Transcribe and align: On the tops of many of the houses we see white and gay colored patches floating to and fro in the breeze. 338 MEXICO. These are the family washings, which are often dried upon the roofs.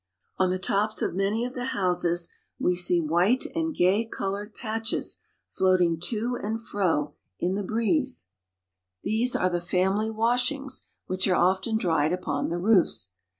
On 0.39 0.49
the 0.49 0.57
tops 0.57 1.03
of 1.03 1.13
many 1.13 1.45
of 1.45 1.53
the 1.53 1.75
houses 1.77 2.27
we 2.57 2.75
see 2.75 2.99
white 2.99 3.45
and 3.53 3.75
gay 3.75 4.03
colored 4.03 4.55
patches 4.55 5.17
floating 5.51 5.99
to 6.05 6.35
and 6.41 6.59
fro 6.59 7.13
in 7.39 7.53
the 7.53 7.61
breeze. 7.61 8.29
338 9.03 9.09
MEXICO. 9.11 9.21
These 9.21 9.35
are 9.35 9.51
the 9.51 9.63
family 9.67 10.09
washings, 10.09 10.87
which 11.05 11.27
are 11.27 11.35
often 11.35 11.77
dried 11.77 12.13
upon 12.13 12.49
the 12.49 12.57
roofs. 12.57 13.11